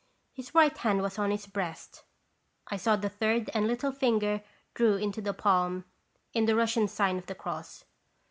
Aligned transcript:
His 0.33 0.55
right 0.55 0.75
hand 0.79 1.03
was 1.03 1.19
on 1.19 1.29
his 1.29 1.45
breast. 1.45 2.05
I 2.65 2.75
saw 2.77 2.95
the 2.95 3.07
third 3.07 3.51
and 3.53 3.67
little 3.67 3.91
finger 3.91 4.41
draw 4.73 4.95
into 4.95 5.21
the 5.21 5.31
palm, 5.31 5.85
in 6.33 6.45
the 6.47 6.55
Russian 6.55 6.87
sign 6.87 7.19
of 7.19 7.27
the 7.27 7.35
cross. 7.35 7.85